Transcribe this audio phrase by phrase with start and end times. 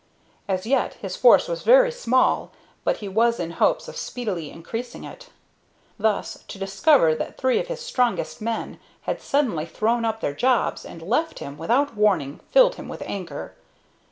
[0.47, 2.49] As yet his force was very small,
[2.83, 5.29] but he was in hopes of speedily increasing it.
[5.99, 10.85] Thus, to discover that three of his strongest men had suddenly thrown up their jobs
[10.85, 13.53] and left him without warning filled him with anger.